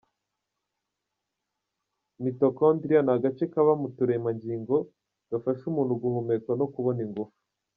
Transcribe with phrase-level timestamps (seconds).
[2.21, 4.75] Mitochondria ni agace kaba mu turemangingo
[5.29, 7.35] gafasha umuntu guhumeka no kubona ingufu.